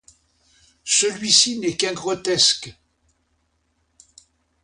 Celui-ci 0.83 1.59
n'est 1.59 1.77
qu'un 1.77 1.93
grotesque. 1.93 2.75